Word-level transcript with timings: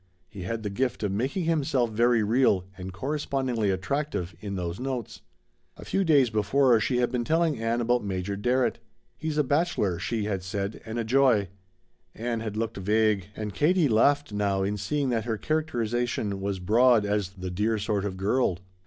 He 0.27 0.41
had 0.41 0.63
the 0.63 0.71
gift 0.71 1.03
of 1.03 1.11
making 1.11 1.43
himself 1.43 1.91
very 1.91 2.23
real 2.23 2.65
and 2.75 2.91
correspondingly 2.91 3.69
attractive 3.69 4.33
in 4.39 4.55
those 4.55 4.79
notes. 4.79 5.21
A 5.77 5.85
few 5.85 6.03
days 6.03 6.31
before 6.31 6.79
she 6.79 6.97
had 6.97 7.11
been 7.11 7.23
telling 7.23 7.59
Ann 7.61 7.81
about 7.81 8.03
Major 8.03 8.35
Darrett. 8.35 8.79
"He's 9.15 9.37
a 9.37 9.43
bachelor," 9.43 9.99
she 9.99 10.23
had 10.23 10.41
said, 10.41 10.81
"and 10.87 10.97
a 10.97 11.03
joy." 11.03 11.49
Ann 12.15 12.39
had 12.39 12.57
looked 12.57 12.77
vague, 12.77 13.27
and 13.35 13.53
Katie 13.53 13.87
laughed 13.87 14.33
now 14.33 14.63
in 14.63 14.75
seeing 14.75 15.09
that 15.09 15.25
her 15.25 15.37
characterization 15.37 16.41
was 16.41 16.57
broad 16.57 17.05
as 17.05 17.29
"the 17.29 17.51
dear 17.51 17.77
sort 17.77 18.03
of 18.03 18.17
girl." 18.17 18.57